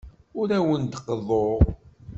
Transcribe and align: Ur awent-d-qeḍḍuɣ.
Ur 0.39 0.49
awent-d-qeḍḍuɣ. 0.57 1.59